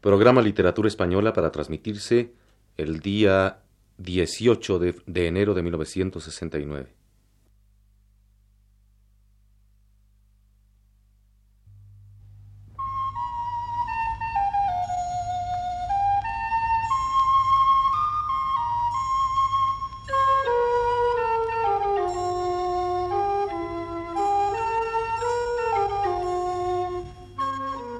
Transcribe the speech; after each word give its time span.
Programa 0.00 0.40
Literatura 0.40 0.88
Española 0.88 1.34
para 1.34 1.52
transmitirse 1.52 2.32
el 2.78 3.00
día 3.00 3.58
18 3.98 4.78
de, 4.78 4.94
de 5.06 5.26
enero 5.26 5.52
de 5.52 5.62
1969. 5.62 6.94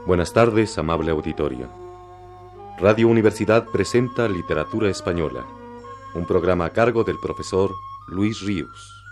Buenas 0.07 0.33
tardes, 0.33 0.77
amable 0.77 1.13
auditorio. 1.13 1.90
Radio 2.81 3.09
Universidad 3.09 3.67
presenta 3.67 4.27
Literatura 4.27 4.89
Española, 4.89 5.45
un 6.15 6.25
programa 6.25 6.65
a 6.65 6.71
cargo 6.71 7.05
del 7.05 7.19
profesor 7.19 7.71
Luis 8.09 8.41
Ríos. 8.41 9.05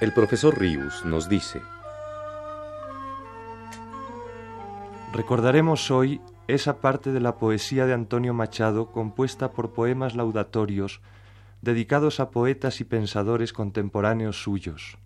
El 0.00 0.14
profesor 0.14 0.56
Ríos 0.56 1.04
nos 1.04 1.28
dice, 1.28 1.62
Recordaremos 5.12 5.90
hoy 5.90 6.20
esa 6.46 6.80
parte 6.80 7.10
de 7.10 7.18
la 7.18 7.38
poesía 7.38 7.86
de 7.86 7.92
Antonio 7.92 8.34
Machado 8.34 8.92
compuesta 8.92 9.50
por 9.50 9.72
poemas 9.72 10.14
laudatorios 10.14 11.00
dedicados 11.60 12.20
a 12.20 12.30
poetas 12.30 12.80
y 12.80 12.84
pensadores 12.84 13.52
contemporáneos 13.52 14.40
suyos. 14.40 14.96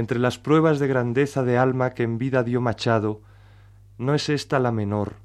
Entre 0.00 0.18
las 0.18 0.38
pruebas 0.38 0.78
de 0.78 0.88
grandeza 0.88 1.42
de 1.42 1.58
alma 1.58 1.90
que 1.90 2.04
en 2.04 2.16
vida 2.16 2.42
dio 2.42 2.62
Machado, 2.62 3.20
no 3.98 4.14
es 4.14 4.30
esta 4.30 4.58
la 4.58 4.72
menor, 4.72 5.16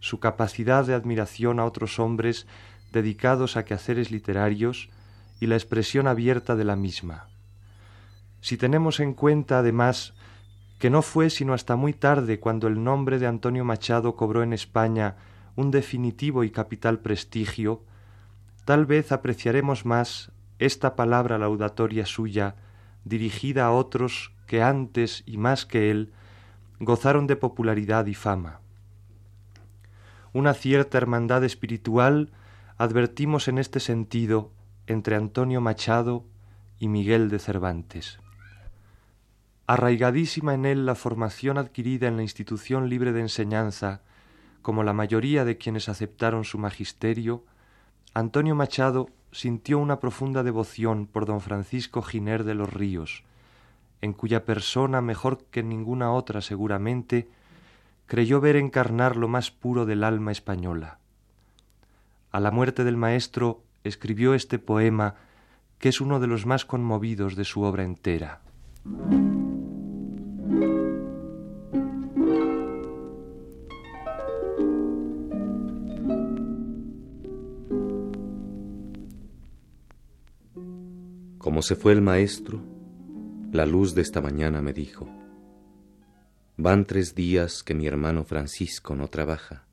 su 0.00 0.18
capacidad 0.18 0.84
de 0.84 0.92
admiración 0.92 1.60
a 1.60 1.64
otros 1.64 2.00
hombres 2.00 2.48
dedicados 2.90 3.56
a 3.56 3.64
quehaceres 3.64 4.10
literarios 4.10 4.90
y 5.38 5.46
la 5.46 5.54
expresión 5.54 6.08
abierta 6.08 6.56
de 6.56 6.64
la 6.64 6.74
misma. 6.74 7.28
Si 8.40 8.56
tenemos 8.56 8.98
en 8.98 9.14
cuenta, 9.14 9.60
además, 9.60 10.14
que 10.80 10.90
no 10.90 11.02
fue 11.02 11.30
sino 11.30 11.54
hasta 11.54 11.76
muy 11.76 11.92
tarde 11.92 12.40
cuando 12.40 12.66
el 12.66 12.82
nombre 12.82 13.20
de 13.20 13.28
Antonio 13.28 13.64
Machado 13.64 14.16
cobró 14.16 14.42
en 14.42 14.52
España 14.52 15.14
un 15.54 15.70
definitivo 15.70 16.42
y 16.42 16.50
capital 16.50 16.98
prestigio, 16.98 17.84
tal 18.64 18.84
vez 18.84 19.12
apreciaremos 19.12 19.86
más 19.86 20.32
esta 20.58 20.96
palabra 20.96 21.38
laudatoria 21.38 22.04
suya 22.04 22.56
dirigida 23.04 23.66
a 23.66 23.72
otros 23.72 24.32
que 24.46 24.62
antes 24.62 25.22
y 25.26 25.36
más 25.36 25.66
que 25.66 25.90
él 25.90 26.12
gozaron 26.78 27.26
de 27.26 27.36
popularidad 27.36 28.06
y 28.06 28.14
fama. 28.14 28.60
Una 30.32 30.54
cierta 30.54 30.98
hermandad 30.98 31.44
espiritual 31.44 32.32
advertimos 32.78 33.48
en 33.48 33.58
este 33.58 33.80
sentido 33.80 34.50
entre 34.86 35.16
Antonio 35.16 35.60
Machado 35.60 36.24
y 36.78 36.88
Miguel 36.88 37.28
de 37.28 37.38
Cervantes. 37.38 38.18
Arraigadísima 39.66 40.54
en 40.54 40.66
él 40.66 40.86
la 40.86 40.94
formación 40.94 41.58
adquirida 41.58 42.08
en 42.08 42.16
la 42.16 42.22
institución 42.22 42.88
libre 42.88 43.12
de 43.12 43.20
enseñanza, 43.20 44.02
como 44.60 44.82
la 44.82 44.92
mayoría 44.92 45.44
de 45.44 45.56
quienes 45.56 45.88
aceptaron 45.88 46.44
su 46.44 46.58
magisterio, 46.58 47.44
Antonio 48.14 48.54
Machado 48.54 49.08
sintió 49.32 49.78
una 49.78 49.98
profunda 49.98 50.42
devoción 50.42 51.06
por 51.06 51.26
don 51.26 51.40
Francisco 51.40 52.02
Giner 52.02 52.44
de 52.44 52.54
los 52.54 52.72
Ríos, 52.72 53.24
en 54.02 54.12
cuya 54.12 54.44
persona, 54.44 55.00
mejor 55.00 55.44
que 55.50 55.62
ninguna 55.62 56.12
otra 56.12 56.40
seguramente, 56.42 57.28
creyó 58.06 58.40
ver 58.40 58.56
encarnar 58.56 59.16
lo 59.16 59.28
más 59.28 59.50
puro 59.50 59.86
del 59.86 60.04
alma 60.04 60.32
española. 60.32 60.98
A 62.30 62.40
la 62.40 62.50
muerte 62.50 62.84
del 62.84 62.96
maestro 62.96 63.62
escribió 63.84 64.34
este 64.34 64.58
poema, 64.58 65.14
que 65.78 65.88
es 65.88 66.00
uno 66.00 66.20
de 66.20 66.26
los 66.26 66.46
más 66.46 66.64
conmovidos 66.64 67.34
de 67.34 67.44
su 67.44 67.62
obra 67.62 67.84
entera. 67.84 68.40
Como 81.42 81.60
se 81.60 81.74
fue 81.74 81.90
el 81.90 82.02
maestro, 82.02 82.62
la 83.50 83.66
luz 83.66 83.96
de 83.96 84.02
esta 84.02 84.20
mañana 84.20 84.62
me 84.62 84.72
dijo, 84.72 85.08
van 86.56 86.84
tres 86.84 87.16
días 87.16 87.64
que 87.64 87.74
mi 87.74 87.88
hermano 87.88 88.22
Francisco 88.22 88.94
no 88.94 89.08
trabaja. 89.08 89.66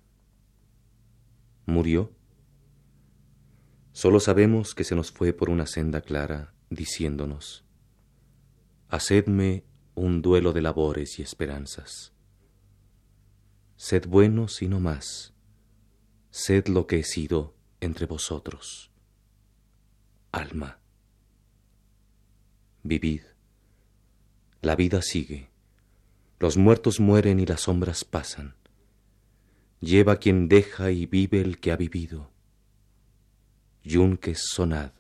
¿Murió? 1.68 2.12
Solo 3.92 4.20
sabemos 4.20 4.74
que 4.74 4.84
se 4.84 4.96
nos 4.96 5.12
fue 5.12 5.32
por 5.32 5.52
una 5.52 5.68
senda 5.68 6.02
clara, 6.02 6.56
diciéndonos, 6.72 7.64
Hacedme 8.88 9.64
un 9.94 10.24
duelo 10.24 10.54
de 10.54 10.64
labores 10.64 11.20
y 11.20 11.22
esperanzas. 11.22 12.14
Sed 13.76 14.08
buenos 14.08 14.64
y 14.64 14.70
no 14.70 14.80
más, 14.80 15.36
sed 16.32 16.68
lo 16.68 16.88
que 16.88 16.98
he 16.98 17.04
sido 17.04 17.54
entre 17.80 18.08
vosotros. 18.08 18.92
Alma 20.32 20.80
Vivid. 22.84 23.24
La 24.62 24.78
vida 24.78 25.02
sigue. 25.02 25.50
Los 26.40 26.56
muertos 26.56 27.02
mueren 27.02 27.40
y 27.42 27.46
las 27.46 27.62
sombras 27.62 28.06
pasan. 28.06 28.56
Lleva 29.82 30.16
quien 30.16 30.48
deja 30.48 30.92
y 30.92 31.06
vive 31.06 31.42
el 31.42 31.60
que 31.60 31.74
ha 31.74 31.76
vivido. 31.76 32.32
Yunques 33.84 34.40
sonad. 34.50 34.92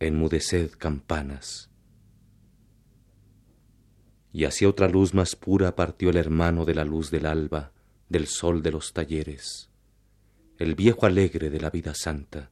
Enmudeced 0.00 0.72
campanas. 0.78 1.70
Y 4.32 4.44
hacia 4.44 4.68
otra 4.68 4.88
luz 4.88 5.14
más 5.14 5.36
pura 5.36 5.76
partió 5.76 6.10
el 6.10 6.16
hermano 6.16 6.64
de 6.64 6.74
la 6.74 6.84
luz 6.84 7.12
del 7.12 7.26
alba, 7.26 7.72
del 8.08 8.26
sol 8.26 8.62
de 8.62 8.72
los 8.72 8.92
talleres, 8.92 9.70
el 10.58 10.74
viejo 10.74 11.06
alegre 11.06 11.50
de 11.50 11.60
la 11.60 11.70
vida 11.70 11.94
santa 11.94 12.50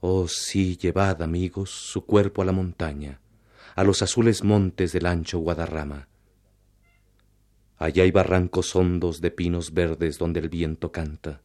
Oh 0.00 0.28
sí, 0.28 0.78
llevad, 0.78 1.20
amigos, 1.22 1.70
su 1.70 2.06
cuerpo 2.06 2.40
a 2.40 2.46
la 2.46 2.52
montaña, 2.52 3.20
a 3.76 3.84
los 3.84 4.00
azules 4.00 4.42
montes 4.42 4.92
del 4.92 5.04
ancho 5.04 5.38
Guadarrama. 5.38 6.08
Allá 7.76 8.04
hay 8.04 8.10
barrancos 8.10 8.74
hondos 8.74 9.20
de 9.20 9.30
pinos 9.30 9.74
verdes 9.74 10.18
donde 10.18 10.40
el 10.40 10.48
viento 10.48 10.90
canta. 10.90 11.42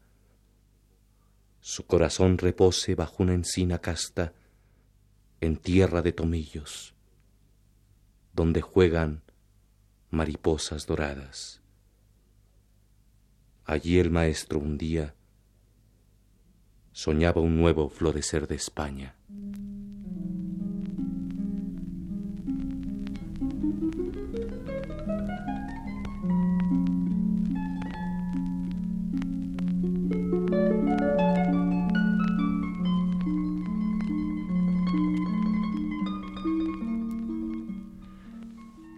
Su 1.59 1.85
corazón 1.85 2.37
repose 2.37 2.95
bajo 2.95 3.23
una 3.23 3.33
encina 3.33 3.79
casta 3.79 4.33
en 5.41 5.57
tierra 5.57 6.01
de 6.01 6.13
tomillos, 6.13 6.93
donde 8.33 8.61
juegan 8.61 9.23
mariposas 10.11 10.85
doradas. 10.85 11.61
Allí 13.65 13.99
el 13.99 14.11
maestro 14.11 14.59
un 14.59 14.77
día 14.77 15.15
soñaba 16.95 17.41
un 17.41 17.57
nuevo 17.57 17.89
florecer 17.89 18.47
de 18.47 18.55
España. 18.55 19.15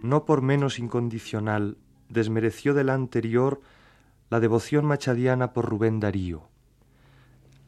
No 0.02 0.24
por 0.24 0.42
menos 0.42 0.78
incondicional 0.78 1.76
desmereció 2.08 2.74
de 2.74 2.84
la 2.84 2.94
anterior 2.94 3.60
la 4.30 4.38
devoción 4.38 4.84
machadiana 4.84 5.52
por 5.52 5.68
Rubén 5.68 5.98
Darío 5.98 6.47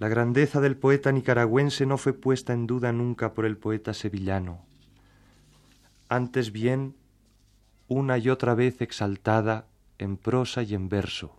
la 0.00 0.08
grandeza 0.08 0.62
del 0.62 0.78
poeta 0.78 1.12
nicaragüense 1.12 1.84
no 1.84 1.98
fue 1.98 2.14
puesta 2.14 2.54
en 2.54 2.66
duda 2.66 2.90
nunca 2.90 3.34
por 3.34 3.44
el 3.44 3.58
poeta 3.58 3.92
sevillano. 3.92 4.64
Antes 6.08 6.52
bien, 6.52 6.96
una 7.86 8.16
y 8.16 8.30
otra 8.30 8.54
vez 8.54 8.80
exaltada 8.80 9.66
en 9.98 10.16
prosa 10.16 10.62
y 10.62 10.72
en 10.72 10.88
verso. 10.88 11.38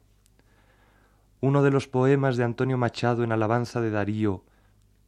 Uno 1.40 1.64
de 1.64 1.72
los 1.72 1.88
poemas 1.88 2.38
de 2.38 2.44
Antonio 2.44 2.78
Machado 2.78 3.24
en 3.24 3.32
alabanza 3.32 3.82
de 3.82 3.90
Darío, 3.90 4.46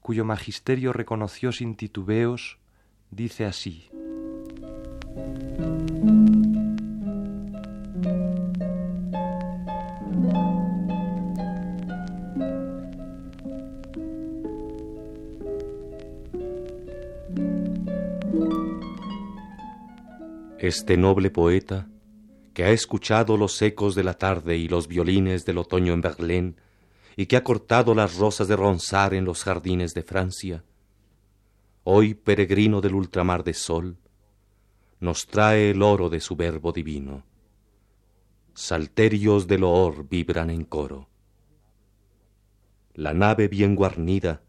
cuyo 0.02 0.26
magisterio 0.26 0.92
reconoció 0.92 1.52
sin 1.52 1.76
titubeos, 1.76 2.58
dice 3.12 3.46
así. 3.46 3.88
Este 20.58 20.98
noble 20.98 21.30
poeta, 21.30 21.88
que 22.54 22.64
ha 22.64 22.72
escuchado 22.72 23.38
los 23.38 23.62
ecos 23.62 23.96
de 23.96 24.04
la 24.04 24.14
tarde 24.14 24.58
y 24.58 24.68
los 24.68 24.88
violines 24.88 25.46
del 25.46 25.58
otoño 25.58 25.94
en 25.94 26.02
Berlín, 26.02 26.56
y 27.16 27.28
que 27.28 27.38
ha 27.38 27.44
cortado 27.44 27.94
las 27.94 28.18
rosas 28.18 28.48
de 28.48 28.56
Ronsard 28.56 29.14
en 29.14 29.26
los 29.26 29.44
jardines 29.44 29.94
de 29.94 30.04
Francia, 30.04 30.64
hoy 31.84 32.14
peregrino 32.14 32.82
del 32.82 32.96
ultramar 32.96 33.44
de 33.44 33.54
sol, 33.54 33.98
nos 35.00 35.28
trae 35.28 35.72
el 35.72 35.84
oro 35.84 36.10
de 36.10 36.20
su 36.20 36.36
verbo 36.36 36.72
divino. 36.72 37.24
Salterios 38.56 39.48
del 39.48 39.62
loor 39.62 40.08
vibran 40.08 40.50
en 40.50 40.64
coro. 40.64 41.10
La 42.94 43.14
nave 43.14 43.48
bien 43.48 43.76
guarnida, 43.76 44.42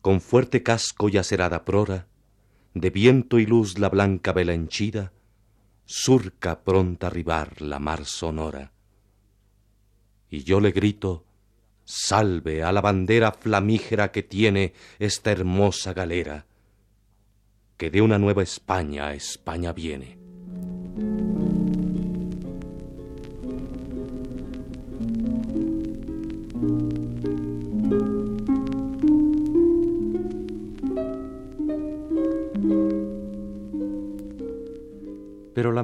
con 0.00 0.20
fuerte 0.20 0.62
casco 0.62 1.08
y 1.08 1.18
acerada 1.18 1.64
prora, 1.64 2.06
de 2.80 2.90
viento 2.90 3.38
y 3.38 3.46
luz 3.46 3.78
la 3.78 3.88
blanca 3.88 4.32
vela 4.32 4.52
henchida, 4.52 5.12
surca 5.86 6.62
pronta 6.62 7.06
arribar 7.06 7.62
la 7.62 7.78
mar 7.78 8.04
sonora. 8.04 8.72
Y 10.28 10.44
yo 10.44 10.60
le 10.60 10.72
grito, 10.72 11.24
salve 11.84 12.62
a 12.62 12.72
la 12.72 12.82
bandera 12.82 13.32
flamígera 13.32 14.12
que 14.12 14.22
tiene 14.22 14.74
esta 14.98 15.32
hermosa 15.32 15.94
galera, 15.94 16.44
que 17.78 17.90
de 17.90 18.02
una 18.02 18.18
nueva 18.18 18.42
España 18.42 19.06
a 19.06 19.14
España 19.14 19.72
viene. 19.72 20.18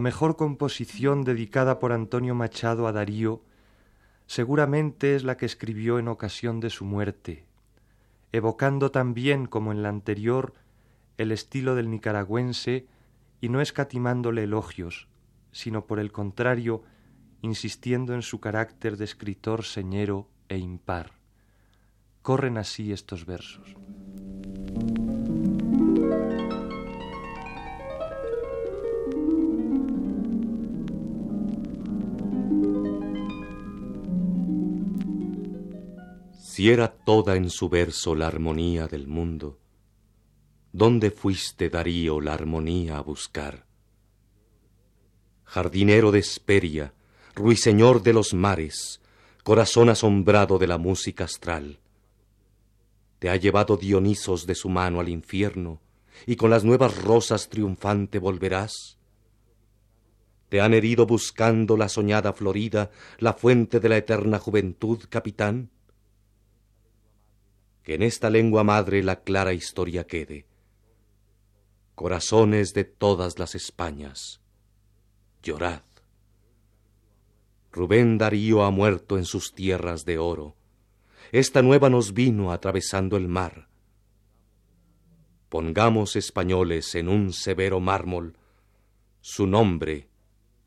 Mejor 0.02 0.36
composición 0.36 1.22
dedicada 1.22 1.78
por 1.78 1.92
Antonio 1.92 2.34
Machado 2.34 2.86
a 2.86 2.92
Darío 2.92 3.42
seguramente 4.26 5.14
es 5.14 5.24
la 5.24 5.36
que 5.36 5.46
escribió 5.46 5.98
en 5.98 6.08
ocasión 6.08 6.58
de 6.60 6.70
su 6.70 6.84
muerte, 6.84 7.46
evocando 8.32 8.90
también 8.90 9.46
como 9.46 9.72
en 9.72 9.82
la 9.82 9.88
anterior 9.88 10.54
el 11.18 11.30
estilo 11.30 11.74
del 11.74 11.88
nicaragüense 11.88 12.86
y 13.40 13.48
no 13.48 13.60
escatimándole 13.60 14.44
elogios, 14.44 15.08
sino 15.52 15.86
por 15.86 16.00
el 16.00 16.10
contrario, 16.10 16.82
insistiendo 17.40 18.14
en 18.14 18.22
su 18.22 18.40
carácter 18.40 18.96
de 18.96 19.04
escritor 19.04 19.64
señero 19.64 20.28
e 20.48 20.58
impar. 20.58 21.12
Corren 22.22 22.58
así 22.58 22.92
estos 22.92 23.24
versos. 23.26 23.76
Si 36.54 36.68
era 36.68 36.92
toda 36.92 37.36
en 37.36 37.48
su 37.48 37.70
verso 37.70 38.14
la 38.14 38.26
armonía 38.26 38.86
del 38.86 39.06
mundo, 39.06 39.58
¿Dónde 40.70 41.10
fuiste, 41.10 41.70
Darío, 41.70 42.20
la 42.20 42.34
armonía 42.34 42.98
a 42.98 43.00
buscar? 43.00 43.64
Jardinero 45.44 46.12
de 46.12 46.18
Esperia, 46.18 46.92
ruiseñor 47.34 48.02
de 48.02 48.12
los 48.12 48.34
mares, 48.34 49.00
corazón 49.44 49.88
asombrado 49.88 50.58
de 50.58 50.66
la 50.66 50.76
música 50.76 51.24
astral. 51.24 51.80
Te 53.18 53.30
ha 53.30 53.36
llevado 53.36 53.78
Dionisos 53.78 54.46
de 54.46 54.54
su 54.54 54.68
mano 54.68 55.00
al 55.00 55.08
infierno, 55.08 55.80
y 56.26 56.36
con 56.36 56.50
las 56.50 56.64
nuevas 56.64 57.02
rosas 57.02 57.48
triunfante 57.48 58.18
volverás. 58.18 58.98
Te 60.50 60.60
han 60.60 60.74
herido 60.74 61.06
buscando 61.06 61.78
la 61.78 61.88
soñada 61.88 62.34
Florida, 62.34 62.90
la 63.20 63.32
fuente 63.32 63.80
de 63.80 63.88
la 63.88 63.96
eterna 63.96 64.38
juventud, 64.38 65.02
capitán. 65.08 65.70
Que 67.82 67.94
en 67.94 68.02
esta 68.02 68.30
lengua 68.30 68.64
madre 68.64 69.02
la 69.02 69.22
clara 69.22 69.52
historia 69.52 70.04
quede 70.04 70.46
corazones 71.94 72.72
de 72.72 72.84
todas 72.84 73.38
las 73.38 73.54
Españas, 73.54 74.40
llorad. 75.42 75.82
Rubén 77.70 78.18
Darío 78.18 78.64
ha 78.64 78.70
muerto 78.70 79.18
en 79.18 79.24
sus 79.24 79.54
tierras 79.54 80.04
de 80.04 80.18
oro. 80.18 80.56
Esta 81.30 81.62
nueva 81.62 81.90
nos 81.90 82.12
vino 82.12 82.52
atravesando 82.52 83.16
el 83.16 83.28
mar. 83.28 83.68
Pongamos 85.48 86.16
españoles 86.16 86.94
en 86.94 87.08
un 87.08 87.32
severo 87.32 87.78
mármol 87.80 88.36
su 89.20 89.46
nombre, 89.46 90.08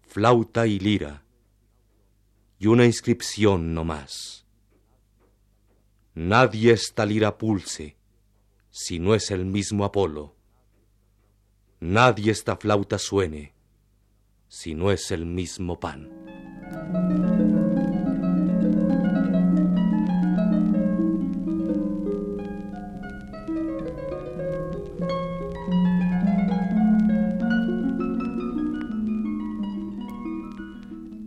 flauta 0.04 0.66
y 0.66 0.80
lira, 0.80 1.26
y 2.58 2.68
una 2.68 2.86
inscripción 2.86 3.74
no 3.74 3.84
más. 3.84 4.45
Nadie 6.18 6.72
esta 6.72 7.06
lira 7.06 7.38
pulse 7.38 7.98
si 8.72 9.00
no 9.00 9.16
es 9.16 9.32
el 9.32 9.44
mismo 9.44 9.84
Apolo 9.84 10.34
Nadie 11.82 12.32
esta 12.32 12.56
flauta 12.56 12.98
suene 12.98 13.54
si 14.48 14.76
no 14.76 14.92
es 14.92 15.12
el 15.12 15.26
mismo 15.26 15.78
pan. 15.78 16.10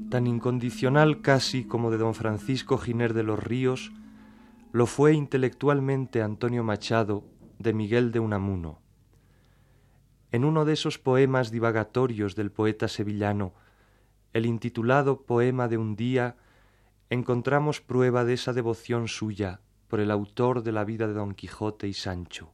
Tan 0.08 0.26
incondicional 0.26 1.20
casi 1.20 1.64
como 1.64 1.90
de 1.90 1.99
don 1.99 2.14
Francisco 2.14 2.79
Giner 2.79 3.12
de 3.12 3.23
los 3.23 3.38
Ríos, 3.38 3.93
lo 4.72 4.86
fue 4.86 5.14
intelectualmente 5.14 6.22
Antonio 6.22 6.62
Machado 6.62 7.24
de 7.58 7.72
Miguel 7.72 8.12
de 8.12 8.20
Unamuno. 8.20 8.80
En 10.30 10.44
uno 10.44 10.64
de 10.64 10.74
esos 10.74 10.98
poemas 10.98 11.50
divagatorios 11.50 12.36
del 12.36 12.52
poeta 12.52 12.86
sevillano, 12.86 13.54
el 14.34 14.44
intitulado 14.44 15.22
Poema 15.22 15.68
de 15.68 15.78
un 15.78 15.96
día, 15.96 16.36
encontramos 17.08 17.80
prueba 17.80 18.24
de 18.24 18.34
esa 18.34 18.52
devoción 18.52 19.08
suya 19.08 19.60
por 19.88 20.00
el 20.00 20.10
autor 20.10 20.62
de 20.62 20.72
la 20.72 20.84
vida 20.84 21.06
de 21.06 21.14
Don 21.14 21.34
Quijote 21.34 21.88
y 21.88 21.94
Sancho, 21.94 22.52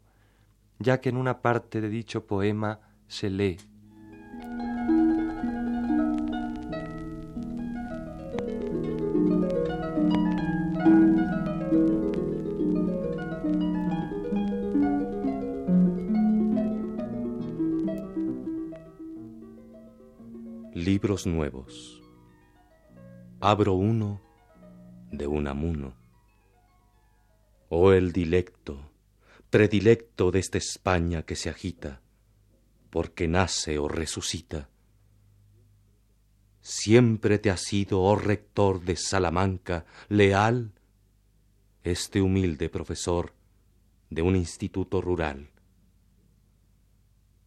ya 0.78 1.00
que 1.00 1.08
en 1.08 1.16
una 1.16 1.43
parte 1.43 1.81
de 1.81 1.88
dicho 1.88 2.26
poema 2.26 2.80
se 3.09 3.28
lee 3.28 3.59
Libros 20.75 21.25
nuevos. 21.25 22.02
Abro 23.38 23.75
uno 23.75 24.21
de 25.12 25.28
Unamuno. 25.28 25.95
Oh 27.69 27.93
el 27.93 28.11
dilecto, 28.11 28.90
predilecto 29.50 30.33
de 30.33 30.40
esta 30.40 30.59
España 30.59 31.23
que 31.23 31.37
se 31.37 31.49
agita, 31.49 32.02
porque 32.90 33.28
nace 33.28 33.78
o 33.78 33.87
resucita. 33.87 34.69
Siempre 36.61 37.38
te 37.38 37.52
ha 37.52 37.57
sido, 37.57 38.02
oh 38.02 38.16
rector 38.16 38.81
de 38.81 38.97
Salamanca, 38.97 39.87
leal 40.09 40.73
este 41.85 42.21
humilde 42.21 42.69
profesor 42.69 43.33
de 44.11 44.23
un 44.23 44.35
instituto 44.35 45.00
rural. 45.00 45.50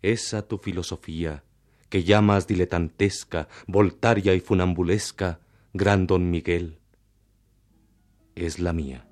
Esa 0.02 0.48
tu 0.48 0.60
filosofía 0.60 1.44
que 1.90 2.04
llamas 2.04 2.48
diletantesca, 2.48 3.48
voltaria 3.68 4.34
y 4.34 4.40
funambulesca, 4.40 5.40
gran 5.74 6.08
don 6.08 6.30
Miguel, 6.30 6.80
es 8.36 8.60
la 8.60 8.74
mía. 8.74 9.04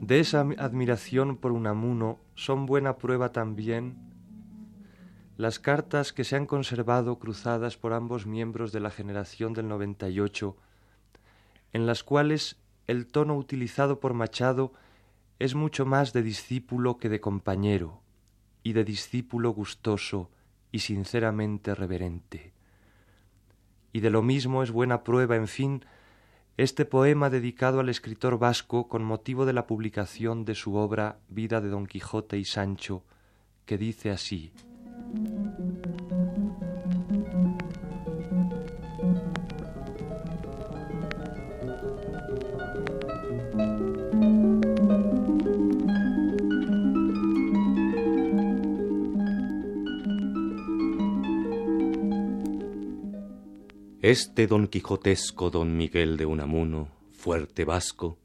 De 0.00 0.20
esa 0.20 0.40
admiración 0.56 1.36
por 1.36 1.52
Unamuno 1.52 2.18
son 2.34 2.64
buena 2.64 2.96
prueba 2.96 3.30
también 3.30 4.07
las 5.38 5.60
cartas 5.60 6.12
que 6.12 6.24
se 6.24 6.34
han 6.34 6.46
conservado 6.46 7.20
cruzadas 7.20 7.76
por 7.76 7.92
ambos 7.92 8.26
miembros 8.26 8.72
de 8.72 8.80
la 8.80 8.90
generación 8.90 9.52
del 9.52 9.68
98, 9.68 10.56
en 11.72 11.86
las 11.86 12.02
cuales 12.02 12.56
el 12.88 13.06
tono 13.06 13.36
utilizado 13.36 14.00
por 14.00 14.14
Machado 14.14 14.72
es 15.38 15.54
mucho 15.54 15.86
más 15.86 16.12
de 16.12 16.22
discípulo 16.22 16.98
que 16.98 17.08
de 17.08 17.20
compañero, 17.20 18.02
y 18.64 18.72
de 18.72 18.82
discípulo 18.82 19.50
gustoso 19.50 20.28
y 20.72 20.80
sinceramente 20.80 21.74
reverente. 21.74 22.52
y 23.92 24.00
de 24.00 24.10
lo 24.10 24.22
mismo 24.22 24.64
es 24.64 24.72
buena 24.72 25.02
prueba, 25.04 25.36
en 25.36 25.48
fin, 25.48 25.84
este 26.56 26.84
poema 26.84 27.30
dedicado 27.30 27.78
al 27.78 27.88
escritor 27.88 28.38
vasco 28.38 28.88
con 28.88 29.04
motivo 29.04 29.46
de 29.46 29.52
la 29.52 29.68
publicación 29.68 30.44
de 30.44 30.56
su 30.56 30.74
obra 30.74 31.20
Vida 31.28 31.60
de 31.60 31.68
Don 31.68 31.86
Quijote 31.86 32.38
y 32.38 32.44
Sancho, 32.44 33.04
que 33.64 33.78
dice 33.78 34.10
así. 34.10 34.52
Este 54.00 54.46
don 54.46 54.68
quijotesco 54.68 55.50
don 55.50 55.76
Miguel 55.76 56.16
de 56.16 56.24
Unamuno, 56.24 56.88
fuerte 57.10 57.66
vasco, 57.66 58.16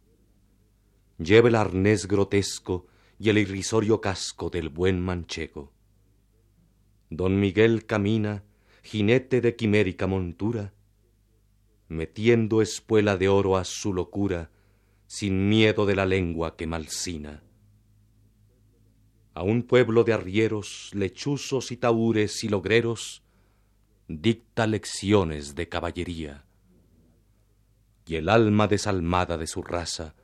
lleva 1.17 1.49
el 1.49 1.55
arnés 1.55 2.07
grotesco 2.07 2.87
y 3.19 3.29
el 3.29 3.37
irrisorio 3.37 3.99
casco 3.99 4.49
del 4.49 4.69
buen 4.69 5.01
manchego. 5.01 5.73
Don 7.15 7.39
Miguel 7.39 7.85
camina, 7.85 8.43
jinete 8.81 9.39
de 9.39 9.55
quimérica 9.55 10.07
montura, 10.07 10.73
metiendo 11.87 12.59
espuela 12.63 13.17
de 13.17 13.27
oro 13.27 13.55
a 13.55 13.65
su 13.65 13.93
locura, 13.93 14.49
sin 15.05 15.47
miedo 15.47 15.85
de 15.85 15.95
la 15.95 16.07
lengua 16.07 16.55
que 16.55 16.65
malsina. 16.65 17.43
A 19.35 19.43
un 19.43 19.61
pueblo 19.61 20.03
de 20.03 20.13
arrieros, 20.13 20.89
lechuzos 20.93 21.71
y 21.71 21.77
taúres 21.77 22.43
y 22.43 22.49
logreros, 22.49 23.21
dicta 24.07 24.65
lecciones 24.65 25.53
de 25.53 25.69
caballería. 25.69 26.45
Y 28.07 28.15
el 28.15 28.27
alma 28.27 28.67
desalmada 28.67 29.37
de 29.37 29.45
su 29.45 29.61
raza, 29.61 30.15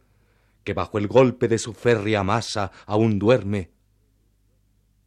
que 0.63 0.73
bajo 0.73 0.97
el 0.97 1.07
golpe 1.07 1.47
de 1.47 1.59
su 1.59 1.73
férrea 1.73 2.23
masa 2.23 2.71
aún 2.87 3.19
duerme, 3.19 3.69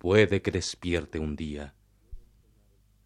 puede 0.03 0.43
que 0.43 0.51
despierte 0.51 1.21
un 1.21 1.37
día. 1.37 1.75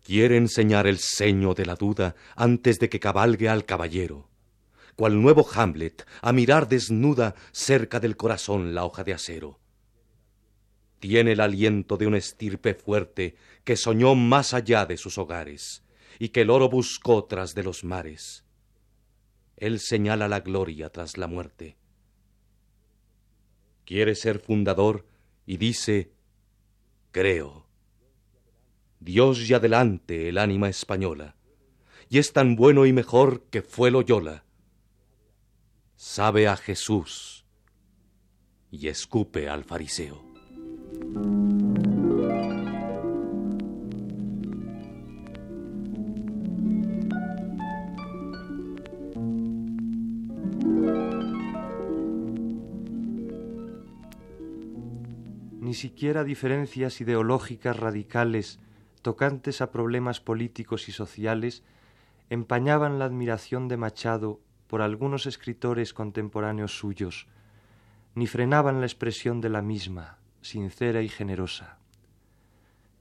Quiere 0.02 0.36
enseñar 0.36 0.88
el 0.88 0.98
seño 0.98 1.52
de 1.52 1.66
la 1.66 1.74
duda 1.76 2.16
antes 2.34 2.80
de 2.80 2.88
que 2.88 2.98
cabalgue 2.98 3.48
al 3.48 3.66
caballero, 3.66 4.30
cual 4.96 5.20
nuevo 5.20 5.46
Hamlet, 5.54 6.06
a 6.22 6.32
mirar 6.32 6.68
desnuda 6.68 7.36
cerca 7.52 8.00
del 8.00 8.16
corazón 8.16 8.74
la 8.74 8.84
hoja 8.84 9.04
de 9.04 9.12
acero 9.12 9.60
tiene 10.98 11.32
el 11.32 11.40
aliento 11.40 11.96
de 11.96 12.06
un 12.06 12.14
estirpe 12.14 12.74
fuerte 12.74 13.36
que 13.64 13.76
soñó 13.76 14.14
más 14.14 14.54
allá 14.54 14.86
de 14.86 14.96
sus 14.96 15.18
hogares 15.18 15.84
y 16.18 16.30
que 16.30 16.40
el 16.40 16.50
oro 16.50 16.68
buscó 16.68 17.24
tras 17.24 17.54
de 17.54 17.62
los 17.62 17.84
mares. 17.84 18.44
Él 19.56 19.80
señala 19.80 20.28
la 20.28 20.40
gloria 20.40 20.90
tras 20.90 21.16
la 21.16 21.26
muerte. 21.26 21.76
Quiere 23.84 24.14
ser 24.14 24.40
fundador 24.40 25.06
y 25.46 25.58
dice, 25.58 26.12
creo. 27.16 27.64
Dios 29.00 29.48
y 29.48 29.54
adelante 29.54 30.28
el 30.28 30.36
ánima 30.36 30.68
española, 30.68 31.34
y 32.10 32.18
es 32.18 32.34
tan 32.34 32.56
bueno 32.56 32.84
y 32.84 32.92
mejor 32.92 33.44
que 33.44 33.62
fue 33.62 33.90
Loyola. 33.90 34.44
Sabe 35.94 36.46
a 36.46 36.58
Jesús 36.58 37.46
y 38.70 38.88
escupe 38.88 39.48
al 39.48 39.64
fariseo. 39.64 40.25
Siquiera 55.76 56.24
diferencias 56.24 57.00
ideológicas 57.00 57.76
radicales 57.76 58.58
tocantes 59.02 59.60
a 59.60 59.70
problemas 59.70 60.20
políticos 60.20 60.88
y 60.88 60.92
sociales 60.92 61.62
empañaban 62.28 62.98
la 62.98 63.04
admiración 63.04 63.68
de 63.68 63.76
Machado 63.76 64.40
por 64.66 64.82
algunos 64.82 65.26
escritores 65.26 65.94
contemporáneos 65.94 66.76
suyos, 66.76 67.28
ni 68.16 68.26
frenaban 68.26 68.80
la 68.80 68.86
expresión 68.86 69.40
de 69.40 69.50
la 69.50 69.62
misma, 69.62 70.18
sincera 70.40 71.02
y 71.02 71.08
generosa. 71.08 71.78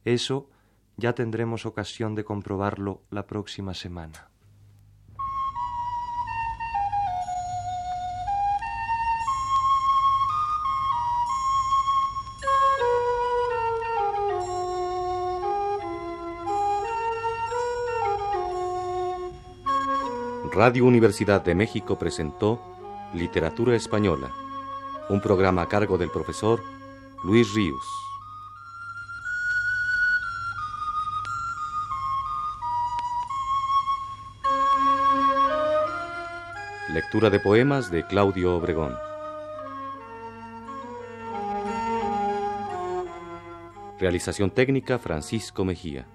Eso 0.04 0.52
ya 0.98 1.14
tendremos 1.14 1.66
ocasión 1.66 2.14
de 2.14 2.24
comprobarlo 2.24 3.02
la 3.10 3.26
próxima 3.26 3.74
semana. 3.74 4.30
Radio 20.56 20.86
Universidad 20.86 21.44
de 21.44 21.54
México 21.54 22.00
presentó 22.00 22.62
Literatura 23.14 23.76
Española, 23.76 24.32
un 25.10 25.20
programa 25.20 25.64
a 25.64 25.68
cargo 25.68 25.98
del 25.98 26.10
profesor 26.10 26.64
Luis 27.26 27.54
Ríos. 27.54 27.86
Lectura 36.94 37.30
de 37.30 37.42
poemas 37.42 37.92
de 37.92 38.08
Claudio 38.08 38.56
Obregón. 38.56 38.96
Realización 44.00 44.52
técnica 44.52 45.00
Francisco 45.00 45.66
Mejía. 45.66 46.08